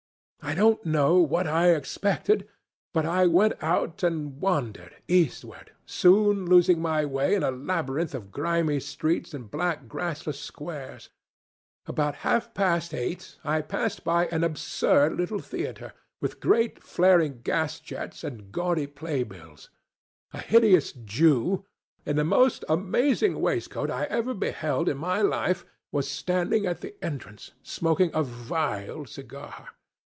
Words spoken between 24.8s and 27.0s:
in my life, was standing at the